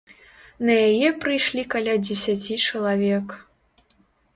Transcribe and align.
На 0.69 0.73
яе 0.91 1.09
прыйшлі 1.25 1.67
каля 1.75 1.95
дзесяці 2.09 2.61
чалавек. 2.69 3.41